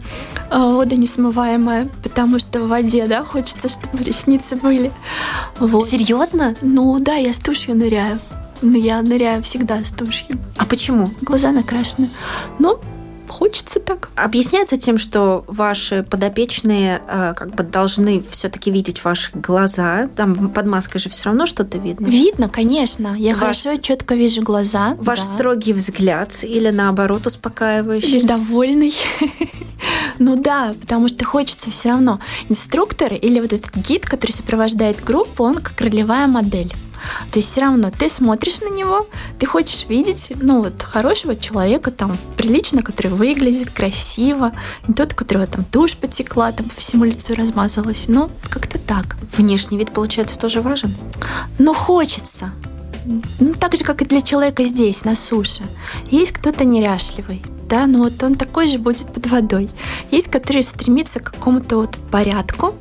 [0.50, 4.90] э, водонесмываемая, потому что в воде, да, хочется, чтобы ресницы были.
[5.60, 5.88] Вот.
[5.88, 6.56] Серьезно?
[6.62, 8.18] Ну да, я с тушью ныряю.
[8.60, 10.36] Но я ныряю всегда с тушью.
[10.56, 11.10] А почему?
[11.22, 12.08] Глаза накрашены.
[12.58, 12.80] Ну,
[13.36, 14.08] хочется так.
[14.14, 20.08] Объясняется тем, что ваши подопечные э, как бы должны все-таки видеть ваши глаза.
[20.16, 22.06] Там под маской же все равно что-то видно.
[22.06, 23.14] Видно, конечно.
[23.18, 23.40] Я Ваш...
[23.40, 24.96] хорошо четко вижу глаза.
[24.98, 25.24] Ваш да.
[25.24, 28.18] строгий взгляд или наоборот успокаивающий?
[28.18, 28.94] Или довольный.
[30.18, 32.20] Ну да, потому что хочется все равно.
[32.48, 36.72] Инструктор или вот этот гид, который сопровождает группу, он как ролевая модель.
[37.30, 39.06] То есть все равно ты смотришь на него,
[39.38, 44.52] ты хочешь видеть, ну вот, хорошего человека, там, прилично, который выглядит красиво,
[44.86, 48.04] не тот, у которого там тушь потекла, там по всему лицу размазалась.
[48.08, 49.16] Ну, как-то так.
[49.36, 50.94] Внешний вид, получается, тоже важен?
[51.58, 52.52] Ну, хочется.
[53.40, 55.64] Ну, так же, как и для человека здесь, на суше.
[56.10, 59.68] Есть кто-то неряшливый, да, но вот он такой же будет под водой.
[60.10, 62.74] Есть, который стремится к какому-то вот порядку,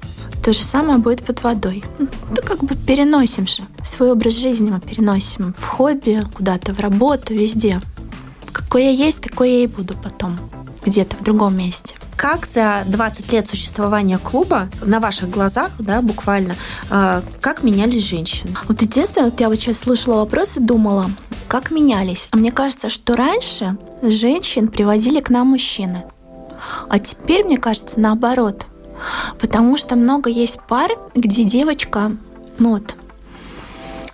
[0.43, 1.84] то же самое будет под водой.
[1.98, 2.08] Ну,
[2.45, 3.63] как бы переносим же.
[3.84, 7.82] Свой образ жизни мы переносим в хобби, куда-то в работу, везде.
[8.52, 10.38] Какой я есть, такой я и буду потом.
[10.86, 11.95] Где-то в другом месте.
[12.15, 16.56] Как за 20 лет существования клуба на ваших глазах, да, буквально,
[16.91, 18.56] э, как менялись женщины?
[18.67, 21.10] Вот единственное, вот я вот сейчас слушала вопрос и думала,
[21.48, 22.28] как менялись.
[22.32, 26.04] А мне кажется, что раньше женщин приводили к нам мужчины.
[26.90, 28.66] А теперь, мне кажется, наоборот–
[29.40, 32.16] Потому что много есть пар, где девочка,
[32.58, 32.96] ну вот,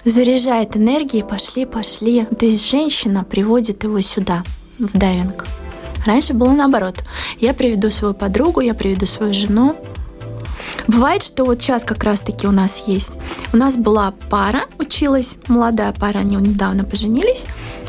[0.05, 2.25] заряжает энергией, пошли, пошли.
[2.25, 4.43] То есть женщина приводит его сюда,
[4.79, 5.45] в дайвинг.
[6.05, 7.03] Раньше было наоборот.
[7.39, 9.75] Я приведу свою подругу, я приведу свою жену.
[10.87, 13.17] Бывает, что вот сейчас как раз-таки у нас есть.
[13.53, 17.45] У нас была пара, училась, молодая пара, они недавно поженились,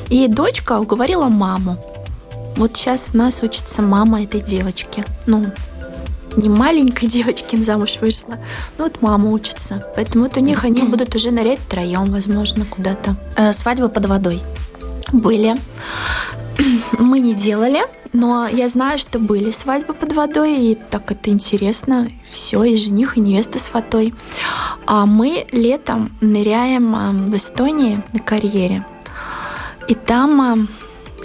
[0.08, 1.78] и дочка уговорила маму.
[2.56, 5.04] Вот сейчас у нас учится мама этой девочки.
[5.26, 5.52] Ну,
[6.36, 8.38] не маленькой девочки замуж вышла,
[8.78, 9.84] ну вот мама учится.
[9.94, 13.16] Поэтому вот у них они будут уже нырять втроем, возможно, куда-то.
[13.36, 14.42] Э, свадьбы под водой?
[15.12, 15.56] Были.
[16.98, 22.10] Мы не делали, но я знаю, что были свадьбы под водой, и так это интересно.
[22.32, 24.14] Все, и жених, и невеста с фатой.
[24.86, 28.84] А мы летом ныряем а, в Эстонии на карьере.
[29.88, 30.58] И там а,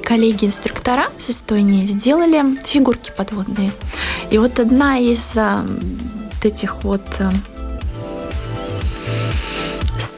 [0.01, 3.71] коллеги-инструктора с Эстонии сделали фигурки подводные.
[4.31, 7.03] И вот одна из вот этих вот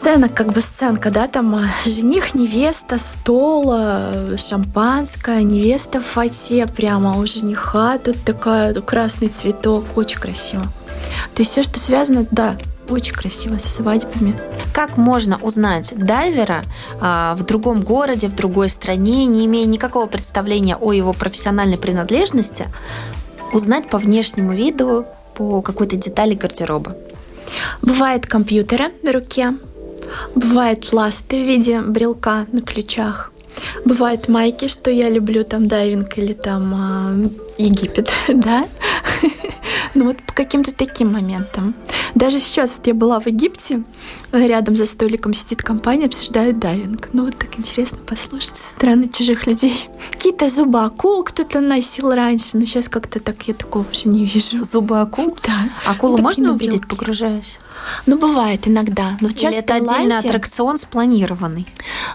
[0.10, 6.66] сцена, как бы сценка, да, там а, жених, невеста, стол, э, шампанское, невеста в фате
[6.66, 10.64] прямо у жениха, тут такая красный цветок, очень красиво.
[11.36, 12.58] То есть все, что связано, да,
[12.90, 14.36] очень красиво со свадьбами.
[14.74, 16.64] Как можно узнать дайвера
[17.00, 22.66] а, в другом городе, в другой стране, не имея никакого представления о его профессиональной принадлежности,
[23.54, 26.96] узнать по внешнему виду, по какой-то детали гардероба?
[27.84, 29.54] Бывают компьютеры на руке,
[30.36, 33.32] бывают ласты в виде брелка на ключах,
[33.86, 38.66] бывают майки, что я люблю там дайвинг или там э, Египет, да.
[39.94, 41.76] ну вот по каким-то таким моментам.
[42.16, 43.84] Даже сейчас вот я была в Египте,
[44.32, 47.10] рядом за столиком сидит компания, обсуждают дайвинг.
[47.14, 49.88] Ну вот так интересно послушать со стороны чужих людей.
[50.12, 54.64] Какие-то зубы акул кто-то носил раньше, но сейчас как-то так я такого уже не вижу.
[54.64, 55.38] Зубы акул?
[55.46, 55.70] Да.
[55.86, 57.60] Акулу ну, можно увидеть, погружаясь?
[58.06, 59.18] Ну, бывает иногда.
[59.22, 59.94] Но сейчас Или это Таиланде...
[59.94, 61.68] отдельный аттракцион спланированный?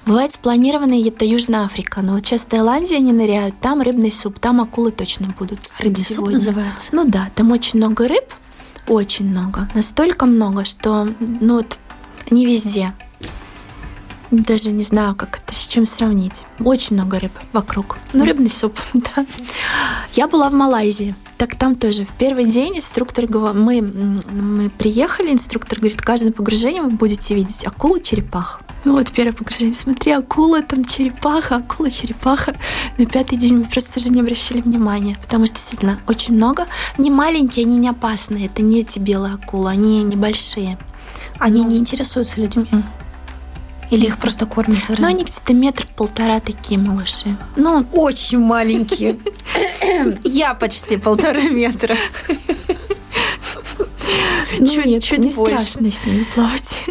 [0.06, 2.02] Бывает спланированный, это Южная Африка.
[2.02, 5.60] Но вот сейчас в Таиланде они ныряют, там рыбный суп, там акулы точно будут.
[5.78, 6.88] Рыбный суп называется?
[6.92, 8.24] Ну да, там очень много рыб,
[8.86, 9.68] очень много.
[9.74, 11.78] Настолько много, что ну вот
[12.30, 12.92] не везде.
[14.42, 16.44] Даже не знаю, как это с чем сравнить.
[16.58, 17.98] Очень много рыб вокруг.
[18.12, 19.24] Ну, рыбный суп, да.
[20.14, 21.14] Я была в Малайзии.
[21.38, 26.82] Так там тоже в первый день инструктор говорит, мы, мы приехали, инструктор говорит, каждое погружение
[26.82, 28.60] вы будете видеть акулу, черепах.
[28.84, 32.54] Ну вот первое погружение, смотри, акула, там черепаха, акула, черепаха.
[32.98, 36.66] На пятый день мы просто уже не обращали внимания, потому что действительно очень много.
[36.98, 40.76] Не маленькие, они не опасные, это не эти белые акулы, они небольшие.
[41.38, 42.66] Они ну, не интересуются людьми?
[43.94, 45.02] Или их просто кормят сырыми?
[45.02, 47.36] Ну, они где-то метр-полтора такие малыши.
[47.54, 49.20] Ну, очень маленькие.
[50.24, 51.96] Я почти полтора метра.
[54.58, 55.64] Ну, чуть, нет, чуть не больше.
[55.64, 56.84] страшно с ними плавать.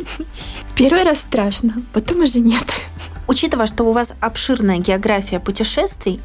[0.76, 2.64] Первый раз страшно, потом уже нет.
[3.28, 6.22] Учитывая, что у вас обширная география путешествий,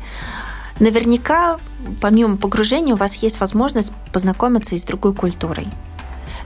[0.78, 1.58] наверняка
[2.00, 5.66] помимо погружения у вас есть возможность познакомиться и с другой культурой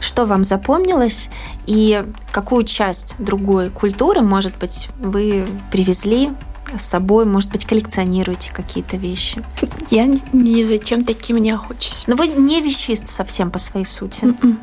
[0.02, 1.30] что вам запомнилось
[1.66, 6.30] и какую часть другой культуры, может быть, вы привезли
[6.78, 9.42] с собой, может быть, коллекционируете какие-то вещи?
[9.90, 12.04] Я ни зачем таким не охочусь.
[12.06, 14.24] Но вы не вещист совсем по своей сути.
[14.24, 14.60] М-м.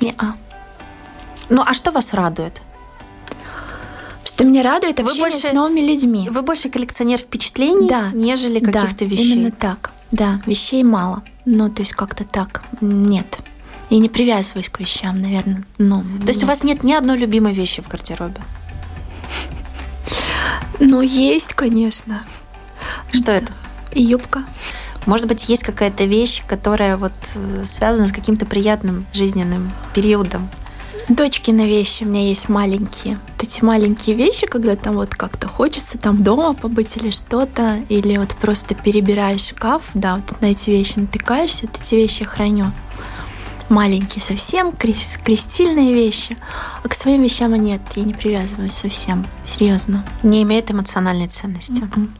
[0.00, 0.34] Не-а.
[1.48, 2.62] Ну, а что вас радует?
[4.24, 6.28] Что меня радует общение вы больше, с новыми людьми.
[6.30, 9.32] Вы больше коллекционер впечатлений, да, нежели каких-то да, вещей.
[9.32, 9.90] именно так.
[10.12, 11.22] Да, вещей мало.
[11.44, 12.62] Ну, то есть как-то так.
[12.80, 13.40] Нет.
[13.90, 15.64] И не привязываюсь к вещам, наверное.
[15.78, 18.40] Ну, То есть у вас нет ни одной любимой вещи в гардеробе?
[20.78, 22.22] Ну, есть, конечно.
[23.12, 23.52] Что это?
[23.92, 24.44] И юбка.
[25.06, 30.48] Может быть, есть какая-то вещь, которая вот э, связана с каким-то приятным жизненным периодом?
[31.08, 33.18] Дочки на вещи у меня есть маленькие.
[33.32, 38.16] Вот эти маленькие вещи, когда там вот как-то хочется там дома побыть или что-то, или
[38.16, 42.72] вот просто перебираешь шкаф, да, вот на эти вещи натыкаешься, вот эти вещи я храню
[43.70, 46.36] маленькие совсем, крестильные вещи.
[46.82, 50.04] А к своим вещам нет, я не привязываюсь совсем, серьезно.
[50.22, 51.82] Не имеет эмоциональной ценности.
[51.82, 52.10] Mm-mm.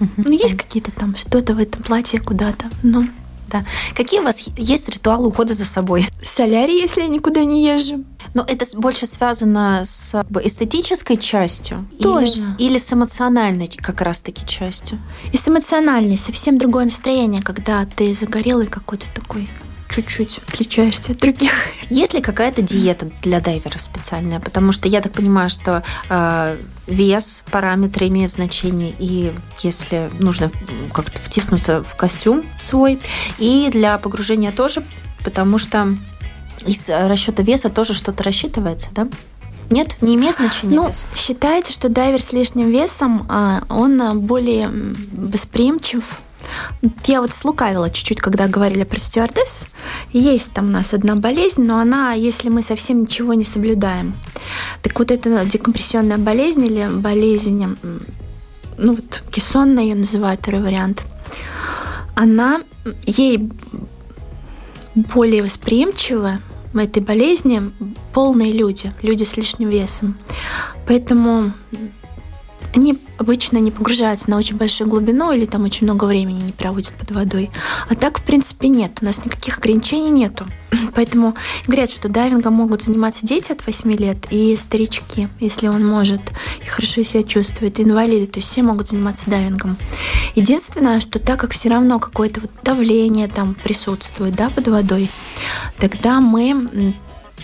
[0.00, 0.22] Mm-hmm.
[0.24, 3.04] Ну, есть какие-то там что-то в этом платье куда-то, но
[3.50, 3.64] да.
[3.96, 6.06] Какие у вас есть ритуалы ухода за собой?
[6.22, 8.04] Солярий, если я никуда не езжу.
[8.32, 11.84] Но это больше связано с эстетической частью?
[12.00, 12.54] Тоже.
[12.58, 14.98] Или, или с эмоциональной как раз-таки частью?
[15.32, 16.16] И с эмоциональной.
[16.16, 19.48] Совсем другое настроение, когда ты загорелый какой-то такой
[19.90, 21.52] чуть-чуть отличаешься от других.
[21.90, 24.40] Есть ли какая-то диета для дайвера специальная?
[24.40, 30.50] Потому что я так понимаю, что э, вес, параметры имеют значение, и если нужно
[30.92, 32.98] как-то втиснуться в костюм свой,
[33.38, 34.82] и для погружения тоже,
[35.24, 35.94] потому что
[36.66, 39.08] из расчета веса тоже что-то рассчитывается, да?
[39.70, 40.74] Нет, не имеет значения.
[40.74, 41.06] Ну, вес?
[41.14, 44.68] считается, что дайвер с лишним весом, а, он более
[45.12, 46.18] восприимчив
[47.06, 49.66] я вот слукавила чуть-чуть, когда говорили про стюардесс.
[50.12, 54.14] Есть там у нас одна болезнь, но она, если мы совсем ничего не соблюдаем.
[54.82, 57.64] Так вот эта декомпрессионная болезнь или болезнь,
[58.78, 61.02] ну вот кессонная ее называют, второй вариант,
[62.14, 62.60] она,
[63.04, 63.50] ей
[64.94, 66.38] более восприимчивы
[66.72, 67.72] в этой болезни
[68.12, 70.16] полные люди, люди с лишним весом.
[70.86, 71.52] Поэтому
[72.74, 76.94] они обычно не погружаются на очень большую глубину или там очень много времени не проводят
[76.94, 77.50] под водой.
[77.88, 78.98] А так, в принципе, нет.
[79.00, 80.46] У нас никаких ограничений нету.
[80.94, 81.34] Поэтому
[81.66, 86.20] говорят, что дайвингом могут заниматься дети от 8 лет и старички, если он может
[86.64, 89.76] и хорошо себя чувствует, и инвалиды, то есть все могут заниматься дайвингом.
[90.34, 95.10] Единственное, что так как все равно какое-то вот давление там присутствует да, под водой,
[95.78, 96.94] тогда мы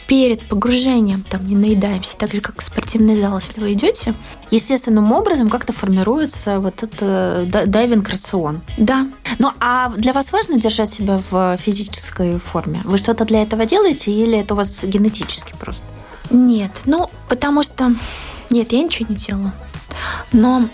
[0.06, 4.14] перед погружением там не наедаемся, так же, как в спортивный зал, если вы идете.
[4.50, 8.62] Естественным образом как-то формируется вот это дайвинг-рацион.
[8.78, 9.08] Да.
[9.38, 12.80] Ну, а для вас важно держать себя в физической форме?
[12.84, 15.84] Вы что-то для этого делаете или это у вас генетически просто?
[16.30, 17.94] Нет, ну, потому что...
[18.50, 19.52] Нет, я ничего не делаю.
[20.32, 20.68] Но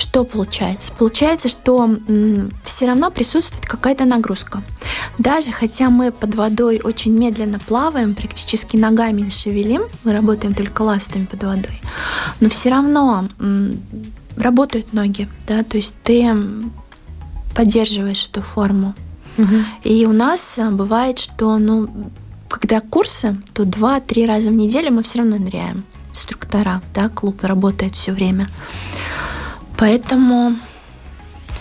[0.00, 0.92] что получается?
[0.92, 1.96] Получается, что
[2.64, 4.62] все равно присутствует какая-то нагрузка.
[5.18, 10.82] Даже хотя мы под водой очень медленно плаваем, практически ногами не шевелим, мы работаем только
[10.82, 11.80] ластами под водой,
[12.40, 13.28] но все равно
[14.36, 16.34] работают ноги, да, то есть ты
[17.54, 18.94] поддерживаешь эту форму.
[19.36, 19.54] Угу.
[19.84, 21.88] И у нас бывает, что, ну,
[22.48, 25.84] когда курсы, то два-три раза в неделю мы все равно ныряем.
[26.10, 28.48] Инструктора, да, клуб работает все время.
[29.80, 30.56] Поэтому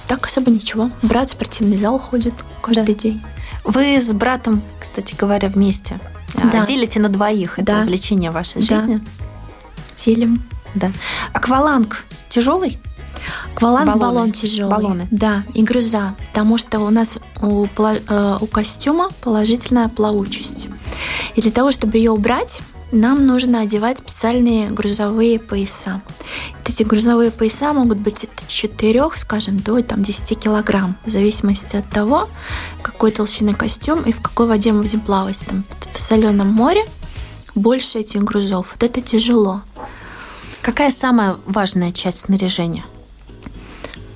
[0.08, 0.92] так особо ничего.
[1.02, 3.02] Брат в спортивный зал ходит каждый да.
[3.02, 3.22] день.
[3.64, 6.00] Вы с братом, кстати говоря, вместе
[6.36, 6.66] а, да.
[6.66, 7.82] делите на двоих это да.
[7.82, 8.76] увлечение вашей да.
[8.76, 9.02] жизни?
[9.96, 10.44] Делим.
[10.76, 10.92] Да.
[11.34, 12.78] Акваланг тяжелый?
[13.56, 14.02] Акваланг баллоны.
[14.02, 14.72] баллон тяжелый.
[14.72, 15.08] Баллоны.
[15.12, 16.16] Да, и груза.
[16.30, 20.68] Потому что у нас у, э, у костюма положительная плавучесть.
[21.36, 26.02] И для того, чтобы ее убрать, нам нужно одевать специальные грузовые пояса.
[26.66, 31.90] Эти грузовые пояса могут быть от 4, скажем, до там, 10 килограмм, в зависимости от
[31.90, 32.30] того,
[32.82, 35.44] какой толщины костюм и в какой воде мы будем плавать.
[35.48, 36.86] Там, в, в соленом море
[37.56, 38.68] больше этих грузов.
[38.72, 39.62] Вот это тяжело.
[40.62, 42.84] Какая самая важная часть снаряжения?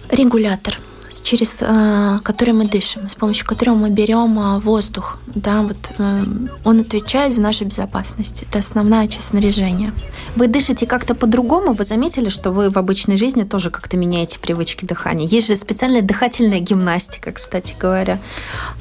[0.10, 0.78] Регулятор
[1.22, 5.18] через э, который мы дышим, с помощью которого мы берем э, воздух.
[5.28, 6.24] Да, вот, э,
[6.64, 8.44] он отвечает за нашу безопасность.
[8.44, 9.94] Это основная часть снаряжения.
[10.36, 11.74] Вы дышите как-то по-другому?
[11.74, 15.28] Вы заметили, что вы в обычной жизни тоже как-то меняете привычки дыхания?
[15.28, 18.20] Есть же специальная дыхательная гимнастика, кстати говоря.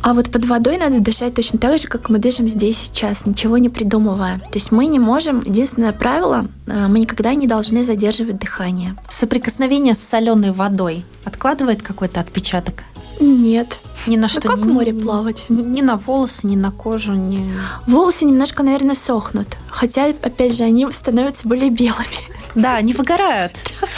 [0.03, 3.59] А вот под водой надо дышать точно так же, как мы дышим здесь сейчас, ничего
[3.59, 4.39] не придумывая.
[4.39, 8.97] То есть мы не можем, единственное правило, э, мы никогда не должны задерживать дыхание.
[9.09, 12.85] Соприкосновение с соленой водой откладывает какой-то отпечаток?
[13.21, 13.77] Нет.
[14.07, 14.49] Ни на ну, что.
[14.49, 15.45] как в море плавать?
[15.49, 17.55] Ни, ни на волосы, ни на кожу, ни...
[17.87, 19.57] Волосы немножко, наверное, сохнут.
[19.69, 22.07] Хотя, опять же, они становятся более белыми.
[22.55, 23.53] Да, они выгорают.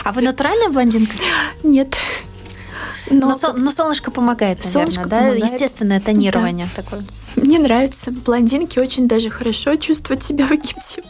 [0.05, 1.15] А вы натуральная блондинка?
[1.63, 1.97] Нет.
[3.11, 5.19] Но, но, но солнышко помогает, наверное, солнышко да?
[5.21, 5.53] Помогает.
[5.53, 6.83] Естественное тонирование да.
[6.83, 7.03] такое.
[7.37, 8.11] Мне нравится.
[8.11, 11.03] Блондинки очень даже хорошо чувствуют себя в Египте.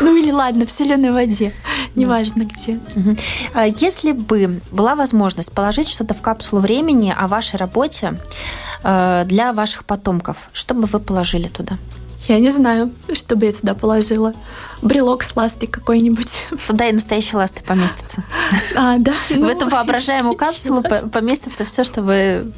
[0.00, 1.54] Ну или ладно, в соленой воде,
[1.94, 2.80] неважно где.
[3.52, 8.18] А если бы была возможность положить что-то в капсулу времени о вашей работе
[8.82, 11.76] э, для ваших потомков, что бы вы положили туда?
[12.28, 14.32] Я не знаю, что бы я туда положила.
[14.80, 16.44] Брелок с ластой какой-нибудь.
[16.66, 18.24] Туда и настоящие ласты поместятся.
[18.74, 19.12] А, да.
[19.28, 22.50] В ну, эту воображаемую капсулу поместится все, что вы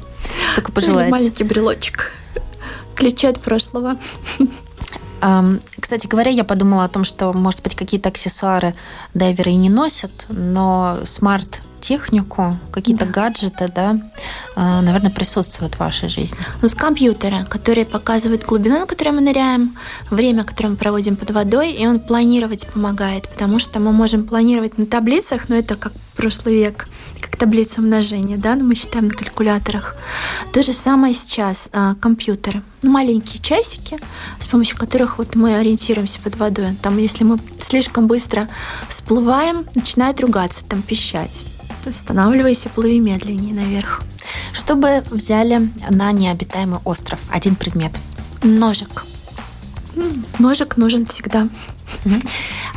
[0.55, 1.11] только пожелаете.
[1.11, 2.13] Маленький брелочек.
[2.97, 3.97] Ключи от прошлого.
[5.79, 8.75] Кстати говоря, я подумала о том, что, может быть, какие-то аксессуары
[9.13, 13.11] дайверы и не носят, но смарт технику, какие-то да.
[13.11, 14.01] гаджеты, да,
[14.55, 16.37] а, наверное, присутствуют в вашей жизни.
[16.61, 19.77] Ну, с компьютера, который показывает глубину, на которой мы ныряем,
[20.09, 24.77] время, которое мы проводим под водой, и он планировать помогает, потому что мы можем планировать
[24.77, 29.13] на таблицах, но это как прошлый век, как таблица умножения, да, но мы считаем на
[29.13, 29.95] калькуляторах.
[30.51, 32.61] То же самое сейчас а, компьютеры.
[32.81, 33.97] Ну, маленькие часики,
[34.39, 36.75] с помощью которых вот мы ориентируемся под водой.
[36.81, 38.47] Там, если мы слишком быстро
[38.87, 41.43] всплываем, начинает ругаться, там пищать.
[41.85, 44.01] Останавливайся, плыви медленнее наверх.
[44.51, 47.19] Что бы взяли на необитаемый остров?
[47.31, 47.91] Один предмет.
[48.43, 49.05] Ножик.
[50.39, 51.47] Ножик нужен всегда.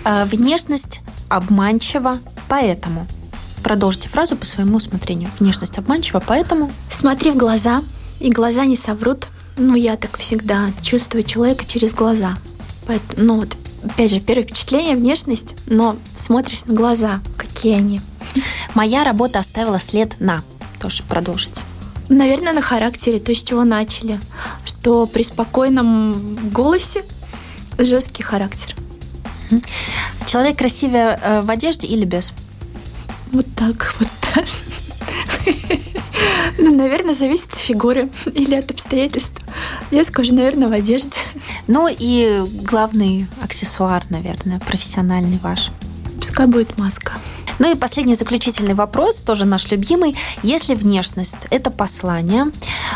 [0.05, 3.07] А, внешность обманчива, поэтому.
[3.62, 5.30] Продолжите фразу по своему усмотрению.
[5.38, 6.70] Внешность обманчива, поэтому.
[6.90, 7.82] Смотри в глаза,
[8.18, 9.26] и глаза не соврут.
[9.56, 12.36] Ну, я так всегда чувствую человека через глаза.
[12.86, 18.00] Поэтому, ну, вот, опять же, первое впечатление, внешность, но смотришь на глаза, какие они.
[18.74, 20.42] Моя работа оставила след на.
[20.78, 21.62] Тоже продолжить.
[22.08, 24.18] Наверное, на характере, то, с чего начали.
[24.64, 27.04] Что при спокойном голосе
[27.78, 28.74] жесткий характер.
[30.26, 32.32] Человек красивее э, в одежде или без?
[33.32, 34.44] Вот так, вот так.
[36.58, 39.40] Ну, наверное, зависит от фигуры или от обстоятельств.
[39.90, 41.18] Я скажу, наверное, в одежде.
[41.66, 45.70] Ну и главный аксессуар, наверное, профессиональный ваш.
[46.18, 47.12] Пускай будет маска.
[47.59, 50.16] Ну и последний заключительный вопрос, тоже наш любимый.
[50.42, 52.46] Если внешность– это послание,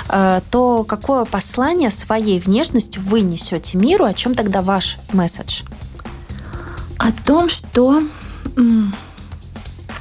[0.08, 4.04] э, то какое послание своей внешностью вы несете миру?
[4.04, 5.62] О чем тогда ваш месседж?
[6.98, 8.02] О том, что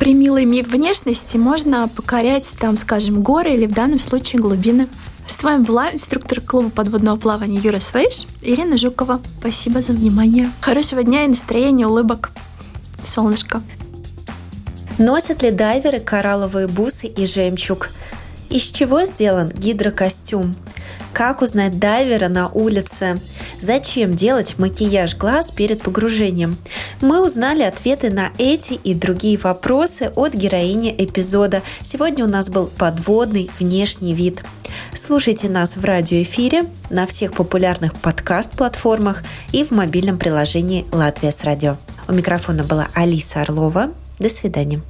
[0.03, 4.89] при милой внешности можно покорять, там, скажем, горы или в данном случае глубины.
[5.29, 9.21] С вами была инструктор клуба подводного плавания Юра Свейш, Ирина Жукова.
[9.39, 10.51] Спасибо за внимание.
[10.59, 12.31] Хорошего дня и настроения, улыбок.
[13.05, 13.61] Солнышко.
[14.97, 17.89] Носят ли дайверы коралловые бусы и жемчуг?
[18.49, 20.53] Из чего сделан гидрокостюм?
[21.13, 23.19] Как узнать дайвера на улице?
[23.61, 26.57] Зачем делать макияж глаз перед погружением?
[27.01, 31.61] Мы узнали ответы на эти и другие вопросы от героини эпизода.
[31.81, 34.43] Сегодня у нас был подводный внешний вид.
[34.95, 41.77] Слушайте нас в радиоэфире на всех популярных подкаст-платформах и в мобильном приложении «Латвия с радио».
[42.07, 43.91] У микрофона была Алиса Орлова.
[44.17, 44.81] До свидания.